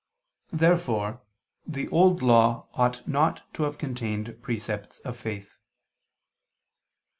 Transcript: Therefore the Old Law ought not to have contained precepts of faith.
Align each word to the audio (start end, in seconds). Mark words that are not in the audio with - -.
Therefore 0.51 1.21
the 1.67 1.87
Old 1.89 2.23
Law 2.23 2.65
ought 2.73 3.07
not 3.07 3.43
to 3.53 3.61
have 3.65 3.77
contained 3.77 4.41
precepts 4.41 4.97
of 5.01 5.15
faith. 5.15 5.59